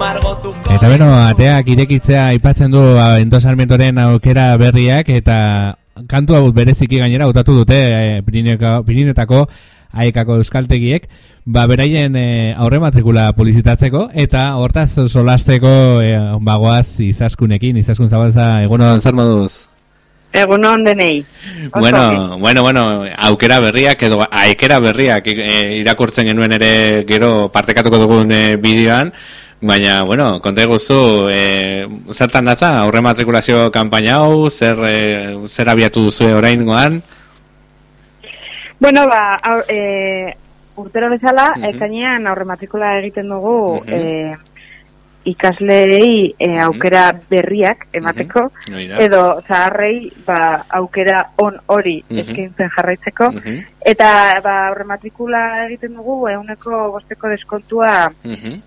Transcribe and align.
Eta 0.00 0.88
beno, 0.88 1.10
ateak 1.28 1.66
irekitzea 1.74 2.30
aipatzen 2.32 2.72
du 2.72 2.80
ba, 2.96 3.18
endosarmentoren 3.20 3.98
aukera 4.00 4.54
berriak 4.56 5.10
eta 5.12 5.76
kantu 6.08 6.38
hau 6.38 6.46
bereziki 6.56 7.02
gainera 7.02 7.26
utatu 7.28 7.52
dute 7.58 7.76
e, 7.76 8.22
Pirinetako 8.24 9.42
aekako 9.92 10.38
euskaltegiek 10.40 11.04
ba, 11.44 11.66
beraien 11.68 12.16
e, 12.16 12.54
aurre 12.56 12.80
matrikula 12.80 13.26
polizitatzeko 13.36 14.06
eta 14.24 14.46
hortaz 14.56 14.94
solasteko 15.04 15.72
e, 16.00 16.14
bagoaz 16.48 17.02
izaskunekin, 17.04 17.82
izaskun 17.82 18.08
zabalza 18.08 18.62
egunon 18.64 19.04
zer 19.04 19.12
moduz? 19.18 19.66
Egunon 20.32 20.84
denei. 20.86 21.26
Bueno, 21.74 22.38
bueno, 22.38 22.62
bueno, 22.62 23.04
aukera 23.18 23.58
berriak 23.60 24.02
edo 24.06 24.22
aekera 24.30 24.80
berriak 24.80 25.28
e, 25.28 25.76
irakurtzen 25.82 26.30
genuen 26.30 26.56
ere 26.56 27.04
gero 27.04 27.50
partekatuko 27.52 28.00
dugun 28.06 28.32
e, 28.32 28.56
bideoan, 28.62 29.12
baina, 29.60 30.02
bueno, 30.04 30.40
konta 30.40 30.62
eguzu, 30.64 31.28
e, 31.28 31.86
zertan 32.12 32.48
datza, 32.48 32.72
aurre 32.80 33.02
matrikulazio 33.04 33.70
kampaina 33.70 34.16
hau, 34.20 34.48
zer, 34.50 34.78
e, 34.88 34.98
zer 35.46 35.68
abiatu 35.68 36.06
duzu 36.08 36.30
orain 36.38 36.64
goan? 36.64 37.00
Bueno, 38.80 39.06
ba, 39.06 39.36
aur, 39.36 39.64
e, 39.68 40.34
urtero 40.76 41.10
bezala, 41.10 41.52
uh 41.56 41.62
-huh. 41.62 42.28
aurre 42.28 42.44
matrikula 42.44 42.98
egiten 42.98 43.28
dugu, 43.28 43.76
uh 43.76 43.84
-huh. 43.84 44.38
Ikasleei 45.28 46.34
e, 46.38 46.48
aukera 46.64 47.04
berriak 47.30 47.86
emateko, 47.92 48.46
edo 49.04 49.22
zaharrei 49.46 50.10
ba, 50.26 50.64
aukera 50.80 51.22
on 51.42 51.58
hori 51.68 51.98
eskaintzen 52.10 52.72
jarraitzeko, 52.76 53.30
eta 53.92 54.10
ba, 54.44 54.56
aurre 54.70 54.86
matrikula 54.88 55.42
egiten 55.66 55.96
dugu, 55.98 56.22
eguneko 56.32 56.86
bosteko 56.96 57.32
deskontua 57.36 57.94
uh 58.10 58.58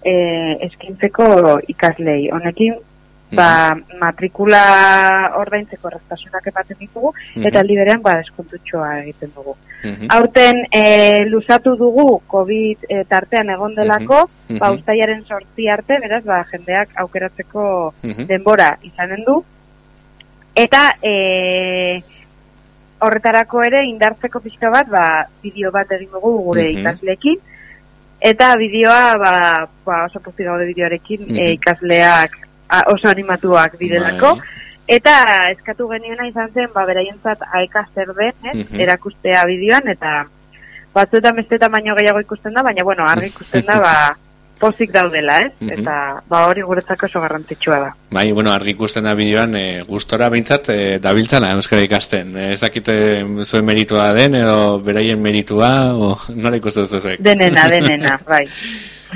eskaintzeko 0.63 1.59
ikaslei. 1.71 2.29
Honekin, 2.31 2.75
ba, 3.35 3.75
matrikula 3.99 4.63
ordaintzeko 5.39 5.89
erraztasunak 5.89 6.47
ematen 6.51 6.79
ditugu, 6.79 7.13
eta 7.35 7.61
aldi 7.61 7.77
berean 7.79 8.01
ba, 8.05 8.15
deskontutxoa 8.21 8.89
egiten 9.01 9.33
dugu. 9.35 9.55
Aurten 10.15 10.61
e, 10.71 10.83
luzatu 11.27 11.75
dugu 11.79 12.07
COVID 12.31 12.87
e, 12.89 13.03
tartean 13.09 13.51
egon 13.55 13.75
delako, 13.75 14.23
ba, 14.59 14.71
ustaiaren 14.75 15.23
sortzi 15.27 15.69
arte, 15.69 15.99
beraz, 16.03 16.23
ba, 16.27 16.43
jendeak 16.51 16.95
aukeratzeko 17.03 17.65
denbora 18.29 18.73
izanen 18.83 19.25
du. 19.27 19.39
Eta 20.55 20.85
e, 21.01 21.15
horretarako 23.03 23.63
ere 23.65 23.83
indartzeko 23.89 24.39
pixka 24.43 24.69
bat, 24.73 24.87
ba, 24.91 25.07
bideo 25.43 25.73
bat 25.73 25.91
egin 25.97 26.13
dugu 26.13 26.37
gure 26.51 26.69
ikasleekin, 26.77 27.41
Eta 28.23 28.53
bideoa, 28.55 29.17
ba, 29.19 29.31
ba, 29.83 29.95
oso 30.05 30.21
posti 30.23 30.45
gaude 30.47 30.63
bideoarekin, 30.69 31.25
e, 31.35 31.49
ikasleak 31.57 32.37
oso 32.93 33.09
animatuak 33.09 33.77
direlako. 33.79 34.35
Bai. 34.39 34.61
Eta 34.87 35.13
eskatu 35.53 35.87
geniena 35.93 36.27
izan 36.27 36.51
zen, 36.51 36.67
ba, 36.73 36.83
beraientzat 36.85 37.45
aeka 37.59 37.85
zer 37.95 38.11
den, 38.17 38.33
eh? 38.51 38.65
erakustea 38.83 39.45
bideoan, 39.47 39.87
eta 39.93 40.25
batzuetan 40.93 41.39
beste 41.39 41.57
baino 41.71 41.95
gehiago 41.95 42.19
ikusten 42.19 42.53
da, 42.53 42.63
baina, 42.63 42.83
bueno, 42.83 43.07
argi 43.07 43.31
ikusten 43.31 43.63
da, 43.65 43.79
ba, 43.79 43.95
pozik 44.63 44.91
daudela, 44.91 45.39
eh? 45.39 45.71
Eta, 45.75 45.95
ba, 46.29 46.45
hori 46.47 46.63
guretzako 46.67 47.07
oso 47.07 47.21
garrantzitsua 47.23 47.79
da. 47.79 47.89
Bai, 48.11 48.29
bueno, 48.35 48.51
argi 48.51 48.75
ikusten 48.75 49.07
da 49.07 49.15
bideoan, 49.15 49.55
e, 49.55 49.65
gustora 49.87 50.29
bintzat, 50.31 50.69
e, 50.69 50.97
dabiltzala 51.03 51.53
euskara 51.55 51.83
ikasten. 51.87 52.35
E, 52.35 52.51
ez 52.53 52.61
dakite 52.61 52.95
zuen 53.43 53.65
meritua 53.67 54.11
den, 54.15 54.35
edo 54.39 54.79
beraien 54.83 55.21
meritua, 55.23 55.71
o 55.95 56.17
nola 56.43 56.59
ikusten 56.59 56.87
zuzek? 56.87 57.23
Denena, 57.23 57.69
denena, 57.75 58.19
bai. 58.27 58.45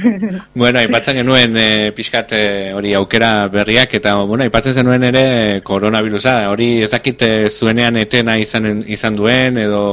bueno, 0.61 0.79
aipatzen 0.79 1.19
genuen 1.21 1.57
e, 1.57 1.67
pixkat 1.95 2.33
eh, 2.37 2.73
hori 2.75 2.93
aukera 2.97 3.47
berriak 3.51 3.93
eta 3.99 4.15
bueno, 4.23 4.43
aipatzen 4.45 4.75
zenuen 4.81 5.03
ere 5.09 5.61
koronavirusa, 5.67 6.49
hori 6.51 6.83
ezakite 6.87 7.49
zuenean 7.49 7.97
etena 8.01 8.37
izan, 8.41 8.83
izan 8.87 9.17
duen 9.19 9.57
edo 9.61 9.83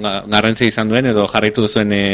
garrantzi 0.00 0.70
izan 0.70 0.92
duen 0.92 1.10
edo 1.12 1.26
jarritu 1.30 1.66
zuen 1.68 1.92
e, 1.96 2.04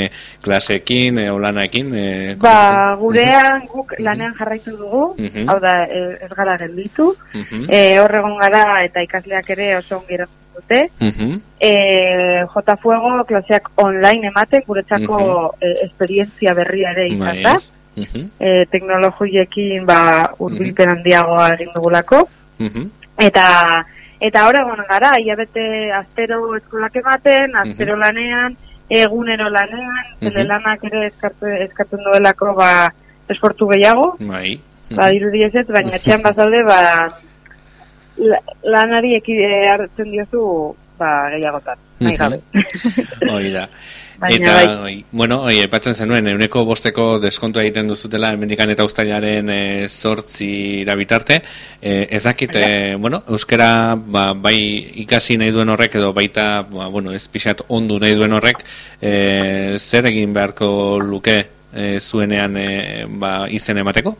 klasekin, 0.45 1.21
e, 1.25 1.29
olanaekin 1.31 1.93
e, 1.95 2.09
Ba, 2.41 2.95
gurean 3.01 3.67
guk 3.73 3.95
lanean 3.99 4.35
jarraitu 4.39 4.77
dugu. 4.77 5.05
Hau 5.47 5.59
da, 5.63 5.77
ez 5.87 6.33
gara 6.37 6.57
gelditu. 6.61 7.13
E, 7.69 7.99
horregon 8.01 8.37
gara 8.41 8.83
eta 8.85 9.05
ikasleak 9.05 9.55
ere 9.57 9.77
oso 9.79 10.01
ongeratzen 10.01 10.46
dute. 10.67 10.91
Uh 11.01 11.39
e, 11.61 12.45
J 12.47 12.77
Fuego 12.83 13.25
klaseak 13.25 13.71
online 13.77 14.29
emate 14.29 14.63
guretzako 14.67 15.19
uh 15.19 15.85
esperientzia 15.85 16.55
berria 16.55 16.91
ere 16.91 17.09
izan 17.09 17.43
da. 17.43 17.57
E, 17.97 18.67
teknologiekin 18.71 19.87
ba 19.87 20.33
urbilpen 20.39 20.89
handiagoa 20.89 21.55
egin 21.55 21.73
dugulako. 21.75 22.29
Eta 23.19 23.85
eta 24.21 24.47
ora 24.49 24.63
egon 24.63 24.85
gara 24.89 25.13
ilabete 25.21 25.93
astero 25.93 26.57
eskolak 26.57 26.97
ematen, 26.97 27.57
astero 27.57 27.97
lanean, 27.97 28.57
egunero 28.89 29.49
lanean, 29.51 30.05
telelanak 30.21 30.85
ere 30.85 31.07
eskatu 31.07 31.47
eskatzen 31.47 32.05
duelako 32.05 32.55
ba 32.55 32.91
esportu 33.29 33.69
gehiago. 33.69 34.17
Bai. 34.21 34.61
Ba, 34.95 35.11
irudiezet, 35.11 35.67
baina 35.67 35.97
etxean 35.97 36.23
bazalde, 36.23 36.63
ba, 36.63 37.09
lanari 38.65 39.17
eki 39.21 39.37
eh, 39.45 39.69
hartzen 39.71 40.11
diozu 40.11 40.43
ba, 40.99 41.29
gehiagotan, 41.33 41.79
nahi 42.01 42.17
gabe. 42.17 42.41
Hoi 43.33 43.51
da. 43.53 43.67
eta, 44.31 44.53
bai. 44.55 44.77
oi, 44.89 44.95
bueno, 45.13 45.43
oi, 45.45 45.59
epatzen 45.61 45.95
zenuen, 45.95 46.31
euneko 46.33 46.63
bosteko 46.65 47.19
deskontua 47.21 47.67
egiten 47.67 47.91
duzutela, 47.91 48.31
emendikan 48.33 48.71
eta 48.73 48.87
ustailaren 48.89 49.51
e, 49.53 49.59
eh, 49.83 49.89
sortzi 49.89 50.49
irabitarte, 50.81 51.43
e, 51.81 52.07
ez 52.11 52.23
dakit, 52.25 52.57
bueno, 52.99 53.23
euskera 53.29 53.69
ba, 53.97 54.31
bai 54.33 54.57
ikasi 55.05 55.37
nahi 55.37 55.53
duen 55.53 55.69
horrek, 55.75 55.99
edo 56.01 56.15
baita, 56.17 56.63
ba, 56.71 56.89
bueno, 56.89 57.13
ez 57.13 57.27
pixat 57.29 57.67
ondu 57.69 58.01
nahi 58.01 58.17
duen 58.17 58.33
horrek, 58.39 58.65
e, 59.01 59.77
zer 59.77 60.09
egin 60.09 60.33
beharko 60.33 60.71
luke 61.05 61.37
e, 61.77 61.99
zuenean 62.01 62.57
e, 62.57 62.71
ba, 63.21 63.43
izen 63.53 63.85
emateko? 63.85 64.17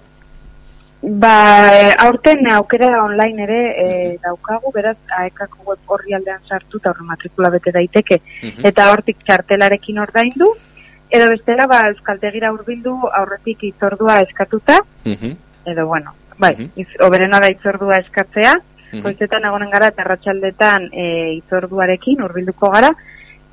Ba, 1.07 1.95
aurten 2.03 2.49
aukera 2.51 3.05
online 3.05 3.45
ere 3.45 3.59
e, 3.79 3.91
daukagu, 4.25 4.73
beraz, 4.75 4.97
aekako 5.21 5.69
web 5.71 5.93
horri 5.95 6.17
aldean 6.17 6.41
sartu 6.49 6.81
eta 6.81 6.91
horre 6.91 7.07
matrikula 7.07 7.51
bete 7.55 7.71
daiteke. 7.71 8.19
Mhm. 8.43 8.65
Eta 8.67 8.89
hortik 8.91 9.21
txartelarekin 9.23 10.01
ordaindu, 10.03 10.49
edo 11.09 11.29
bestela, 11.31 11.69
ba, 11.71 11.85
euskaltegira 11.93 12.51
urbildu 12.57 12.97
aurretik 13.21 13.63
itzordua 13.71 14.19
eskatuta, 14.25 14.81
mhm. 15.05 15.37
edo, 15.71 15.87
bueno, 15.87 16.17
bai, 16.39 16.57
mm 16.57 16.65
-hmm. 16.65 16.83
iz, 16.83 16.89
oberena 17.07 17.39
da 17.39 17.53
itzordua 17.55 17.99
eskatzea, 17.99 18.55
mm 18.93 19.01
-hmm. 19.01 19.47
egonen 19.47 19.71
gara, 19.71 19.89
eta 19.95 20.03
ratxaldetan 20.03 20.91
e, 20.93 21.35
itzorduarekin 21.37 22.23
urbilduko 22.23 22.71
gara, 22.71 22.91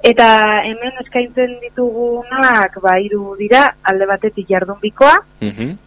Eta 0.03 0.27
hemen 0.67 0.97
eskaintzen 0.99 1.53
ditugunak 1.61 2.75
ba 2.83 2.97
hiru 2.99 3.37
dira 3.39 3.63
alde 3.83 4.07
batetik 4.09 4.49
jardunbikoa. 4.49 5.15
Mm 5.41 5.77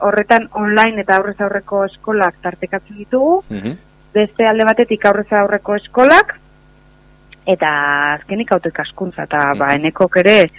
horretan 0.00 0.48
online 0.58 1.02
eta 1.02 1.16
aurrez 1.16 1.38
aurreko 1.40 1.84
eskolak 1.84 2.36
tartekatzen 2.42 2.96
ditugu. 2.96 3.42
Mm 3.48 3.78
Beste 4.12 4.46
alde 4.46 4.64
batetik 4.66 5.04
aurrez 5.06 5.28
aurreko 5.32 5.76
eskolak 5.78 6.34
eta 7.46 7.70
azkenik 8.14 8.52
autoik 8.52 8.80
askuntza 8.80 9.22
eta 9.22 9.38
mm 9.38 9.52
-hmm. 9.52 9.58
ba 9.58 9.74
enekok 9.74 10.16
ere 10.16 10.50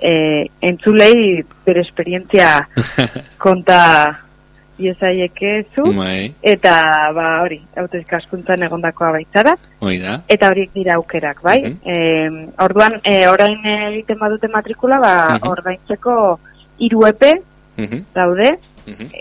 e, 0.00 0.46
entzulei 0.60 1.44
bere 1.66 1.80
esperientzia 1.80 2.68
konta 3.44 3.78
iesaieke 4.78 5.66
zu, 5.74 5.84
bai. 5.96 6.32
eta 6.42 6.72
ba 7.14 7.26
hori, 7.42 7.58
autoizkaskuntzan 7.82 8.62
egondakoa 8.68 9.12
baitzara. 9.18 9.54
Eta 10.28 10.50
horiek 10.52 10.72
dira 10.74 10.96
aukerak, 10.96 11.42
bai? 11.42 11.58
Uh 11.66 12.46
orduan, 12.64 12.98
e, 13.04 13.26
orain 13.28 13.58
egiten 13.90 14.18
badute 14.18 14.48
matrikula, 14.48 14.98
ba, 15.02 15.12
uh 15.26 15.38
-huh. 15.38 15.50
ordaintzeko 15.50 16.14
hiru 16.78 17.06
epe 17.06 17.34
daude, 18.14 18.58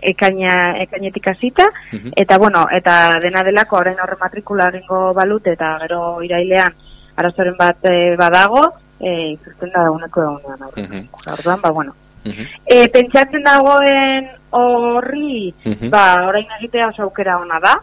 ekaina, 0.02 0.78
ekainetik 0.82 1.28
azita, 1.28 1.68
eta 2.16 2.38
bueno, 2.38 2.66
eta 2.72 3.20
dena 3.22 3.44
delako 3.44 3.78
orain 3.78 4.00
horre 4.00 4.18
matrikula 4.20 4.70
egingo 4.74 5.14
balut, 5.14 5.48
eta 5.48 5.78
gero 5.84 6.22
irailean 6.24 6.74
arazoren 7.16 7.58
bat 7.58 7.86
e, 7.86 8.16
badago, 8.16 8.68
e, 9.00 9.32
izuzten 9.34 9.72
da 9.74 9.84
dauneko 9.84 10.22
egunean. 10.22 11.08
Orduan, 11.34 11.62
ba, 11.62 11.70
bueno, 11.70 11.94
E, 12.26 12.88
pentsatzen 12.92 13.44
dagoen 13.44 14.28
horri, 14.52 15.54
ba, 15.92 16.26
orain 16.28 16.48
egitea 16.60 16.90
oso 16.90 17.04
aukera 17.04 17.38
ona 17.40 17.60
da, 17.60 17.76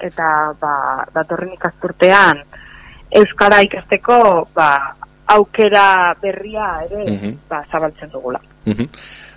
eta, 0.00 0.28
ba, 0.60 1.04
datorren 1.14 1.52
ikasturtean, 1.54 2.42
Euskara 3.12 3.60
ikasteko, 3.62 4.48
ba, 4.54 4.94
aukera 5.34 6.14
berria 6.22 6.70
ere 6.86 7.36
ba, 7.48 7.64
zabaltzen 7.70 8.10
dugula. 8.12 8.40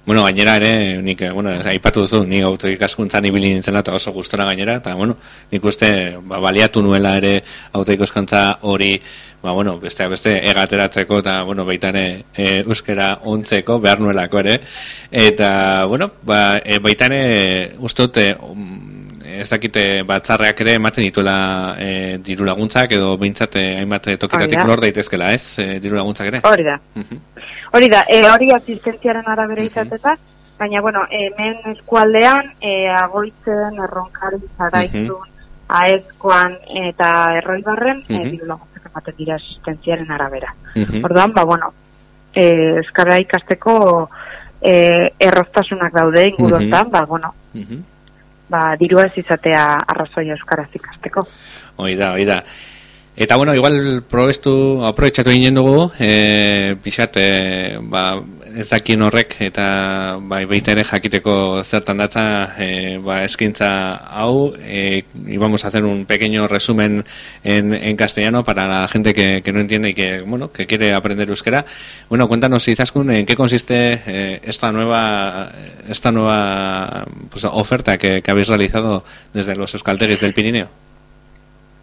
Bueno, 0.06 0.22
gainera 0.22 0.58
ere, 0.58 1.02
nik, 1.02 1.24
bueno, 1.34 1.50
aipatu 1.66 2.04
duzu, 2.04 2.20
nik 2.30 2.44
auto 2.46 2.70
ikaskuntzan 2.70 3.26
ibili 3.26 3.50
nintzen 3.56 3.80
eta 3.80 3.96
oso 3.98 4.12
gustora 4.14 4.46
gainera, 4.46 4.76
eta, 4.78 4.94
bueno, 4.94 5.16
nik 5.50 5.64
uste, 5.66 5.88
ba, 6.30 6.38
baliatu 6.44 6.84
nuela 6.86 7.16
ere 7.18 7.40
auto 7.74 7.96
ikaskuntza 7.96 8.60
hori, 8.70 8.92
ba, 9.42 9.56
bueno, 9.58 9.80
beste, 9.82 10.06
beste, 10.08 10.36
egateratzeko, 10.52 11.24
eta, 11.24 11.40
bueno, 11.50 11.66
baita 11.66 11.90
ere, 11.90 12.06
e, 12.38 12.60
euskera 12.60 13.16
ontzeko, 13.34 13.80
behar 13.82 14.04
nuelako 14.06 14.44
ere, 14.44 14.60
eta, 15.10 15.50
bueno, 15.90 16.12
ba, 16.22 16.60
e, 16.62 16.78
baita 16.78 17.10
ere, 17.10 17.74
ustot, 17.80 18.22
e, 19.36 19.42
ezakite 19.42 20.04
batzarreak 20.08 20.62
ere 20.62 20.76
ematen 20.80 21.04
dituela 21.04 21.76
e, 21.80 22.18
diru 22.24 22.46
laguntzak 22.48 22.96
edo 22.98 23.16
bintzate 23.22 23.64
hainbat 23.80 24.10
tokitatik 24.20 24.64
lor 24.68 24.82
daitezkela, 24.84 25.32
ez? 25.34 25.60
E, 25.60 25.80
diru 25.84 26.00
laguntzak 26.00 26.32
ere? 26.32 26.42
Hori 26.44 26.66
da. 26.68 26.80
Hori 27.76 27.90
da, 27.92 28.04
e, 28.08 28.22
hori 28.30 28.52
asistentziaren 28.56 29.28
arabera 29.28 29.64
uh 29.64 29.70
-huh. 29.70 30.18
baina, 30.58 30.82
bueno, 30.82 31.06
hemen 31.10 31.76
eskualdean, 31.76 32.54
e, 32.62 32.88
agoitzen, 32.90 33.82
erronkari, 33.84 34.42
zaraizun, 34.58 35.10
uh 35.12 35.32
aezkoan 35.68 36.60
eta 36.70 37.08
erroibarren, 37.40 37.98
uh 37.98 38.04
-huh. 38.08 38.22
e, 38.22 38.30
diru 38.30 38.46
laguntzak 38.46 38.86
ematen 38.86 39.16
dira 39.18 39.36
asistentziaren 39.36 40.12
arabera. 40.12 40.54
Uh 40.76 41.02
Orduan, 41.04 41.34
ba, 41.34 41.44
bueno, 41.44 41.74
e, 42.34 42.80
eskara 42.80 43.18
ikasteko 43.20 44.10
e, 44.62 45.12
erroztasunak 45.20 45.94
daude 45.94 46.28
inguroztan, 46.28 46.92
ba, 46.92 47.06
bueno, 47.06 47.34
ba, 48.50 48.76
dirua 48.80 49.08
ez 49.10 49.18
izatea 49.24 49.66
arrazoi 49.88 50.30
euskaraz 50.36 50.70
ikasteko. 50.74 51.26
Oida, 51.78 52.14
oida. 52.14 52.42
Eta 53.18 53.38
bueno, 53.38 53.56
igual 53.56 54.04
probestu, 54.04 54.84
aprobetsatu 54.84 55.32
ginen 55.32 55.56
dugu, 55.56 55.88
e, 56.04 56.76
pixat, 56.84 57.16
e, 57.16 57.78
ba, 57.80 58.20
ezakien 58.60 59.06
horrek, 59.08 59.38
eta 59.40 60.18
bai, 60.20 60.42
baita 60.44 60.74
ere 60.74 60.84
jakiteko 60.84 61.64
zertan 61.64 62.04
datza, 62.04 62.26
e, 62.60 62.98
ba, 63.00 63.22
eskintza 63.24 63.96
hau, 64.20 64.52
e, 64.60 65.06
íbamos 65.32 65.64
a 65.64 65.70
hacer 65.70 65.86
un 65.86 66.04
pequeño 66.06 66.50
resumen 66.50 67.06
en, 67.46 67.74
en 67.74 67.96
castellano 67.96 68.44
para 68.44 68.68
la 68.68 68.86
gente 68.90 69.14
que, 69.14 69.42
que 69.42 69.54
no 69.54 69.62
entiende 69.62 69.92
y 69.92 69.94
que, 69.94 70.20
bueno, 70.20 70.52
que 70.52 70.68
quiere 70.68 70.94
aprender 70.94 71.30
euskera. 71.30 71.66
Bueno, 72.10 72.28
cuéntanos, 72.28 72.68
Izaskun, 72.68 73.12
en 73.12 73.26
qué 73.26 73.38
consiste 73.38 74.02
eh, 74.08 74.42
esta 74.44 74.74
nueva, 74.74 75.54
esta 75.88 76.12
nueva 76.12 77.06
pues, 77.30 77.46
oferta 77.46 77.98
que, 77.98 78.22
que 78.22 78.32
habéis 78.32 78.50
realizado 78.50 79.06
desde 79.32 79.56
los 79.56 79.74
Euskalteguis 79.74 80.20
del 80.20 80.34
Pirineo. 80.34 80.85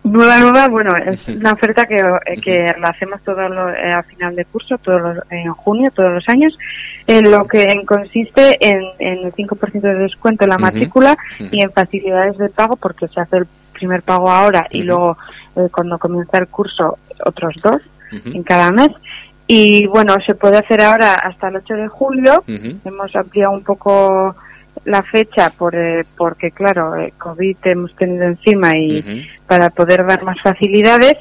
Nueva, 0.05 0.39
nueva, 0.39 0.69
bueno, 0.69 0.97
es 0.97 1.29
una 1.29 1.53
oferta 1.53 1.87
que, 1.87 1.97
eh, 1.97 2.41
que 2.41 2.75
la 2.81 2.89
hacemos 2.89 3.21
todo 3.23 3.49
lo, 3.49 3.71
eh, 3.71 3.93
a 3.93 4.03
final 4.03 4.35
de 4.35 4.45
curso, 4.45 4.79
todos 4.79 5.19
en 5.31 5.53
junio, 5.53 5.91
todos 5.95 6.13
los 6.13 6.29
años, 6.29 6.59
en 7.07 7.31
lo 7.31 7.47
que 7.47 7.67
consiste 7.87 8.57
en, 8.67 8.83
en 8.99 9.27
el 9.27 9.33
5% 9.33 9.81
de 9.81 9.95
descuento 9.95 10.45
en 10.45 10.51
la 10.51 10.59
matrícula 10.59 11.17
y 11.39 11.61
en 11.63 11.71
facilidades 11.71 12.37
de 12.39 12.49
pago, 12.49 12.77
porque 12.77 13.07
se 13.09 13.21
hace 13.21 13.39
el 13.39 13.47
primer 13.73 14.03
pago 14.03 14.31
ahora 14.31 14.67
y 14.71 14.83
luego 14.83 15.17
eh, 15.57 15.69
cuando 15.73 15.99
comienza 15.99 16.39
el 16.39 16.49
curso 16.49 16.99
otros 17.25 17.55
dos 17.63 17.83
en 18.27 18.43
cada 18.43 18.71
mes. 18.71 18.91
Y 19.47 19.87
bueno, 19.87 20.17
se 20.25 20.35
puede 20.35 20.59
hacer 20.59 20.81
ahora 20.81 21.15
hasta 21.15 21.49
el 21.49 21.57
8 21.57 21.75
de 21.75 21.89
julio. 21.89 22.45
Hemos 22.85 23.15
ampliado 23.17 23.53
un 23.53 23.63
poco 23.63 24.37
la 24.85 25.03
fecha 25.03 25.51
por, 25.51 25.75
eh, 25.75 26.05
porque, 26.17 26.51
claro, 26.51 26.95
el 26.97 27.13
COVID 27.13 27.57
hemos 27.65 27.95
tenido 27.97 28.25
encima 28.25 28.77
y 28.77 29.27
para 29.47 29.71
poder 29.71 30.05
dar 30.07 30.23
más 30.25 30.41
facilidades. 30.41 31.17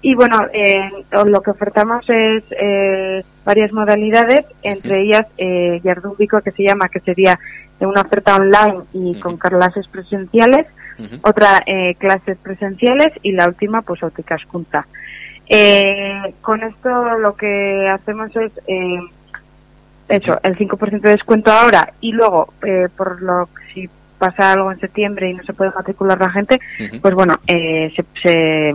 Y 0.00 0.14
bueno, 0.14 0.38
eh, 0.52 0.90
lo 1.26 1.40
que 1.42 1.52
ofertamos 1.52 2.04
es 2.08 2.42
eh, 2.50 3.22
varias 3.44 3.72
modalidades, 3.72 4.44
entre 4.62 5.02
ellas 5.02 5.26
eh, 5.38 5.80
Yardúbico, 5.84 6.40
que 6.40 6.50
se 6.50 6.64
llama, 6.64 6.88
que 6.88 7.00
sería 7.00 7.38
una 7.86 8.02
oferta 8.02 8.36
online 8.36 8.80
y 8.92 9.18
con 9.20 9.36
clases 9.36 9.86
presenciales, 9.88 10.66
otra 11.22 11.62
eh, 11.66 11.94
clases 11.96 12.38
presenciales 12.38 13.12
y 13.22 13.32
la 13.32 13.48
última, 13.48 13.82
pues, 13.82 14.02
Auticascunta. 14.02 14.86
Eh, 15.48 16.34
con 16.40 16.62
esto 16.62 17.18
lo 17.18 17.34
que 17.34 17.88
hacemos 17.88 18.34
es 18.36 18.52
eh, 18.66 19.00
hecho 20.16 20.38
el 20.42 20.56
5% 20.56 21.00
de 21.00 21.10
descuento 21.10 21.50
ahora 21.50 21.92
y 22.00 22.12
luego, 22.12 22.52
eh, 22.62 22.88
por 22.96 23.20
lo 23.22 23.48
si 23.72 23.88
pasa 24.18 24.52
algo 24.52 24.70
en 24.70 24.78
septiembre 24.78 25.30
y 25.30 25.34
no 25.34 25.42
se 25.42 25.52
puede 25.52 25.72
matricular 25.74 26.18
la 26.20 26.30
gente, 26.30 26.60
pues 27.00 27.14
bueno, 27.14 27.40
eh, 27.48 27.92
se, 27.96 28.04
se, 28.22 28.74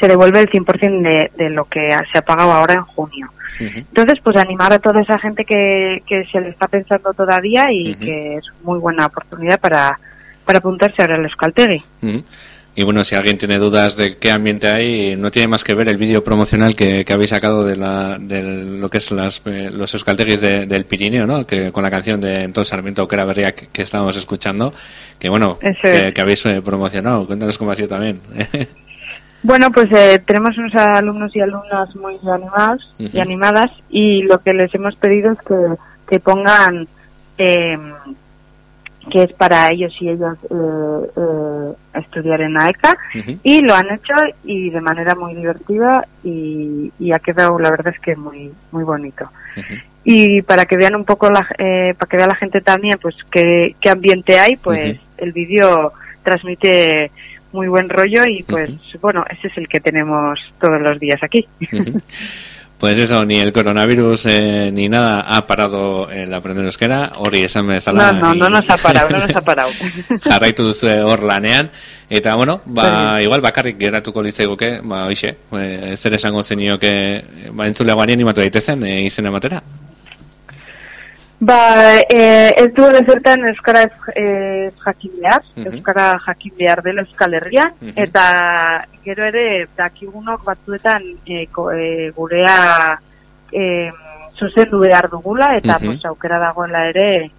se, 0.00 0.08
devuelve 0.08 0.40
el 0.40 0.48
100% 0.48 1.02
de, 1.02 1.30
de 1.36 1.50
lo 1.50 1.66
que 1.66 1.94
se 2.10 2.18
ha 2.18 2.22
pagado 2.22 2.52
ahora 2.52 2.74
en 2.74 2.82
junio. 2.82 3.30
Entonces, 3.60 4.18
pues 4.22 4.36
animar 4.36 4.72
a 4.72 4.78
toda 4.78 5.02
esa 5.02 5.18
gente 5.18 5.44
que, 5.44 6.02
que 6.06 6.24
se 6.24 6.40
le 6.40 6.48
está 6.48 6.68
pensando 6.68 7.12
todavía 7.12 7.70
y 7.70 7.94
que 7.96 8.36
es 8.36 8.44
muy 8.62 8.78
buena 8.78 9.06
oportunidad 9.06 9.60
para, 9.60 9.98
para 10.44 10.58
apuntarse 10.58 11.02
ahora 11.02 11.16
al 11.16 11.26
Escaltegui. 11.26 11.84
Y 12.76 12.82
bueno, 12.82 13.04
si 13.04 13.14
alguien 13.14 13.38
tiene 13.38 13.58
dudas 13.58 13.96
de 13.96 14.16
qué 14.16 14.32
ambiente 14.32 14.66
hay, 14.66 15.14
no 15.16 15.30
tiene 15.30 15.46
más 15.46 15.62
que 15.62 15.74
ver 15.74 15.88
el 15.88 15.96
vídeo 15.96 16.24
promocional 16.24 16.74
que, 16.74 17.04
que, 17.04 17.12
habéis 17.12 17.30
sacado 17.30 17.64
de, 17.64 17.76
la, 17.76 18.18
de 18.18 18.42
lo 18.42 18.90
que 18.90 18.98
es 18.98 19.12
las, 19.12 19.42
eh, 19.44 19.70
los 19.72 19.94
euskalteguis 19.94 20.40
de, 20.40 20.66
del 20.66 20.84
Pirineo, 20.84 21.24
¿no? 21.24 21.46
Que 21.46 21.70
con 21.70 21.84
la 21.84 21.90
canción 21.90 22.20
de 22.20 22.42
entonces 22.42 22.70
Sarmiento 22.70 23.06
que 23.06 23.14
era 23.14 23.24
Berria 23.24 23.54
que, 23.54 23.68
que 23.68 23.82
estábamos 23.82 24.16
escuchando, 24.16 24.74
que 25.20 25.28
bueno, 25.28 25.56
que, 25.60 26.12
que, 26.12 26.20
habéis 26.20 26.44
eh, 26.46 26.62
promocionado. 26.62 27.26
Cuéntanos 27.28 27.58
cómo 27.58 27.70
ha 27.70 27.76
sido 27.76 27.88
también. 27.88 28.20
Bueno, 29.44 29.70
pues 29.70 29.92
eh, 29.92 30.22
tenemos 30.26 30.56
unos 30.56 30.74
alumnos 30.74 31.36
y 31.36 31.40
alumnas 31.40 31.94
muy 31.96 32.18
animados 32.32 32.94
uh 32.98 33.02
-huh. 33.02 33.10
y 33.12 33.20
animadas 33.20 33.70
y 33.90 34.22
lo 34.22 34.38
que 34.38 34.54
les 34.54 34.74
hemos 34.74 34.96
pedido 34.96 35.32
es 35.32 35.38
que, 35.40 35.54
que 36.08 36.18
pongan 36.18 36.88
eh, 37.36 37.76
que 39.10 39.22
es 39.24 39.32
para 39.32 39.70
ellos 39.70 39.94
y 40.00 40.08
ellas 40.08 40.36
eh, 40.50 41.10
eh, 41.16 42.00
estudiar 42.00 42.40
en 42.40 42.60
AECA 42.60 42.96
uh 43.14 43.18
-huh. 43.18 43.38
y 43.42 43.60
lo 43.60 43.74
han 43.74 43.90
hecho 43.92 44.14
y 44.44 44.70
de 44.70 44.80
manera 44.80 45.14
muy 45.14 45.34
divertida 45.34 46.06
y, 46.22 46.92
y, 46.98 47.12
ha 47.12 47.18
quedado 47.18 47.58
la 47.58 47.70
verdad 47.70 47.94
es 47.94 48.00
que 48.00 48.16
muy 48.16 48.52
muy 48.72 48.84
bonito 48.84 49.24
uh 49.56 49.60
-huh. 49.60 49.82
y 50.04 50.42
para 50.42 50.64
que 50.64 50.76
vean 50.76 50.94
un 50.94 51.04
poco 51.04 51.30
la, 51.30 51.46
eh, 51.58 51.94
para 51.98 52.08
que 52.08 52.16
vea 52.16 52.26
la 52.26 52.36
gente 52.36 52.60
también 52.60 52.98
pues 53.00 53.16
qué, 53.30 53.74
qué 53.80 53.90
ambiente 53.90 54.38
hay 54.38 54.56
pues 54.56 54.96
uh 54.96 54.98
-huh. 54.98 55.00
el 55.18 55.32
vídeo 55.32 55.92
transmite 56.22 57.10
muy 57.52 57.68
buen 57.68 57.88
rollo 57.88 58.22
y 58.26 58.42
pues 58.42 58.70
bueno 59.00 59.24
ese 59.30 59.48
es 59.48 59.56
el 59.58 59.68
que 59.68 59.80
tenemos 59.80 60.38
todos 60.60 60.80
los 60.80 60.98
días 60.98 61.22
aquí 61.22 61.46
Pues 62.84 62.98
eso, 62.98 63.24
ni 63.24 63.36
el 63.36 63.50
coronavirus 63.50 64.26
eh, 64.26 64.70
ni 64.70 64.90
nada 64.90 65.20
ha 65.20 65.46
parado 65.46 66.10
el 66.10 66.34
aprender 66.34 66.66
euskera, 66.66 67.12
hori 67.16 67.40
esan 67.40 67.66
bezala. 67.66 68.12
No, 68.12 68.34
no, 68.34 68.34
no 68.34 68.60
nos 68.60 68.68
ha 68.68 68.76
parado, 68.76 69.08
no 69.08 69.20
nos 69.20 69.34
ha 69.34 69.40
parado. 69.40 69.70
jarraitu 70.20 70.64
duzu 70.64 70.90
hor 71.08 71.22
lanean, 71.24 71.70
eta 72.10 72.34
bueno, 72.34 72.60
ba, 72.66 73.22
igual 73.22 73.40
bakarrik 73.40 73.80
geratuko 73.80 74.20
litzaiguke, 74.20 74.82
ba, 74.84 75.06
oixe, 75.06 75.32
e, 75.56 75.96
zer 75.96 76.18
esango 76.20 76.42
zenioke, 76.42 77.24
ba, 77.56 77.70
entzuleago 77.72 78.04
animatu 78.04 78.44
daitezen, 78.44 78.84
e, 78.84 79.00
izena 79.06 79.32
matera. 79.32 79.62
Ba, 81.44 82.00
e, 82.08 82.54
ez 82.56 82.70
du 82.72 82.84
zertan 83.04 83.42
Euskara 83.50 83.82
ez, 83.84 83.92
ez 84.16 84.72
jakin 84.80 85.12
behar, 85.20 85.42
uh 85.42 85.64
-huh. 85.64 85.72
Euskara 85.72 86.06
jakin 86.26 86.52
behar 86.56 86.82
dela 86.82 87.02
Euskal 87.02 87.34
Herria, 87.34 87.66
uh 87.68 87.88
-huh. 87.88 87.92
eta 87.96 88.24
gero 89.04 89.24
ere 89.24 89.68
dakigunok 89.76 90.44
batzuetan 90.44 91.02
e, 91.26 91.46
ko, 91.52 91.70
e, 91.70 92.10
gurea 92.16 92.98
e, 93.52 93.90
zuzendu 94.38 94.78
behar 94.78 95.10
dugula, 95.10 95.56
eta 95.56 95.76
uh 95.76 95.80
-huh. 95.80 95.86
pues, 95.86 96.04
aukera 96.04 96.38
dagoela 96.38 96.88
ere 96.88 97.30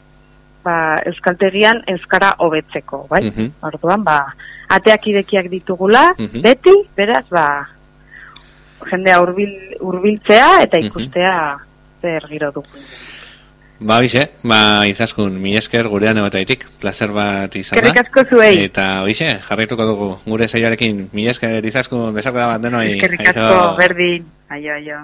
ba, 0.63 0.97
Euskaltegian 1.05 1.81
Euskara 1.88 2.35
hobetzeko, 2.38 3.07
bai? 3.09 3.27
Uh 3.27 3.33
-huh. 3.33 3.51
Orduan, 3.62 4.03
ba, 4.03 4.35
ateak 4.69 5.07
idekiak 5.07 5.50
ditugula, 5.50 6.13
uh 6.17 6.25
-huh. 6.25 6.41
beti, 6.41 6.75
beraz, 6.95 7.25
ba, 7.29 7.67
jendea 8.89 9.21
urbil, 9.21 9.53
urbiltzea 9.79 10.62
eta 10.62 10.77
ikustea 10.77 11.55
uh 11.55 11.59
-huh. 11.59 12.01
zer 12.01 12.27
giro 12.29 12.51
dugu. 12.51 12.69
Ba, 13.79 14.00
bixe, 14.00 14.29
ba, 14.48 14.86
izaskun, 14.88 15.36
mi 15.44 15.58
esker 15.60 15.89
gurean 15.91 16.15
egotaitik, 16.22 16.63
placer 16.79 17.12
bat 17.12 17.55
izan 17.60 17.82
da. 17.84 17.91
asko 18.05 18.24
zuei. 18.32 18.53
Eta, 18.70 19.03
bixe, 19.03 19.27
jarraituko 19.50 19.89
dugu, 19.89 20.10
gure 20.24 20.48
saioarekin, 20.48 21.10
mi 21.12 21.27
esker 21.27 21.65
izaskun, 21.67 22.13
besarko 22.15 22.39
da 22.39 22.48
bat 22.53 22.63
denoi. 22.63 22.88
Eskerrik 22.96 23.27
asko, 23.34 23.60
berdin, 23.82 24.32
aio, 24.55 24.79
aio. 24.79 25.03